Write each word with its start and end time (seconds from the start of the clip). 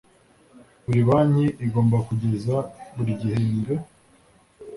buri 0.85 1.01
banki 1.09 1.45
igomba 1.65 1.97
kugeza 2.07 2.55
buri 2.95 3.11
gihembwe 3.19 3.73